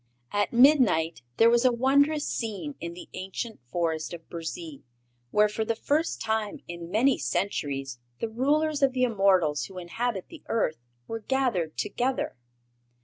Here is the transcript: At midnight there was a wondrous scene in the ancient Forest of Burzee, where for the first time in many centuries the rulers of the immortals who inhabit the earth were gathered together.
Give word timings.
At 0.31 0.51
midnight 0.51 1.21
there 1.37 1.51
was 1.51 1.63
a 1.63 1.71
wondrous 1.71 2.27
scene 2.27 2.73
in 2.79 2.95
the 2.95 3.07
ancient 3.13 3.59
Forest 3.71 4.15
of 4.15 4.27
Burzee, 4.31 4.81
where 5.29 5.47
for 5.47 5.63
the 5.63 5.75
first 5.75 6.19
time 6.19 6.59
in 6.67 6.89
many 6.89 7.19
centuries 7.19 7.99
the 8.19 8.27
rulers 8.27 8.81
of 8.81 8.93
the 8.93 9.03
immortals 9.03 9.65
who 9.65 9.77
inhabit 9.77 10.25
the 10.29 10.41
earth 10.47 10.79
were 11.07 11.19
gathered 11.19 11.77
together. 11.77 12.35